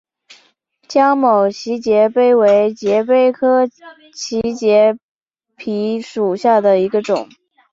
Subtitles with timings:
[0.87, 3.67] 江某畸节蜱为节蜱科
[4.11, 4.97] 畸节
[5.55, 7.29] 蜱属下的一个种。